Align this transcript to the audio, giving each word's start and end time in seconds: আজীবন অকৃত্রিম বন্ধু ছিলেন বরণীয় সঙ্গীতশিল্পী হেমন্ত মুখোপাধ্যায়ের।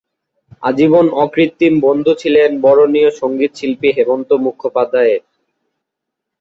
আজীবন 0.63 1.05
অকৃত্রিম 1.23 1.73
বন্ধু 1.79 2.11
ছিলেন 2.21 2.49
বরণীয় 2.61 3.09
সঙ্গীতশিল্পী 3.21 3.89
হেমন্ত 3.97 4.29
মুখোপাধ্যায়ের। 4.45 5.21